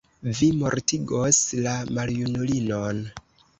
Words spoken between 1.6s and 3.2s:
la maljunulinon.